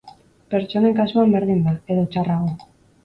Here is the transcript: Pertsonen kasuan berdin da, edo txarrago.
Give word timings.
Pertsonen 0.53 0.95
kasuan 1.01 1.35
berdin 1.37 1.61
da, 1.67 1.75
edo 1.97 2.07
txarrago. 2.17 2.57